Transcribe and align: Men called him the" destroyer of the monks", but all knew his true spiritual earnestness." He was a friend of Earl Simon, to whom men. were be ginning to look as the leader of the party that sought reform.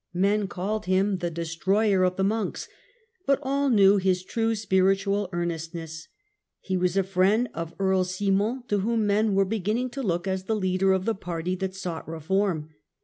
Men 0.15 0.47
called 0.47 0.87
him 0.87 1.19
the" 1.19 1.29
destroyer 1.39 2.03
of 2.03 2.15
the 2.15 2.23
monks", 2.23 2.67
but 3.27 3.37
all 3.43 3.69
knew 3.69 3.97
his 3.97 4.23
true 4.23 4.55
spiritual 4.55 5.29
earnestness." 5.31 6.07
He 6.59 6.75
was 6.75 6.97
a 6.97 7.03
friend 7.03 7.49
of 7.53 7.75
Earl 7.77 8.03
Simon, 8.05 8.63
to 8.69 8.79
whom 8.79 9.05
men. 9.05 9.35
were 9.35 9.45
be 9.45 9.59
ginning 9.61 9.91
to 9.91 10.01
look 10.01 10.27
as 10.27 10.45
the 10.45 10.55
leader 10.55 10.91
of 10.91 11.05
the 11.05 11.13
party 11.13 11.53
that 11.57 11.75
sought 11.75 12.09
reform. 12.09 12.71